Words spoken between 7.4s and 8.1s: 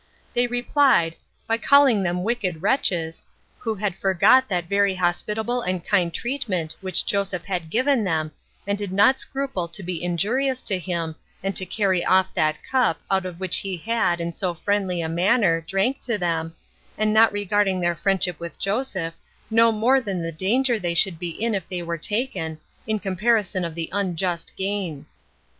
had given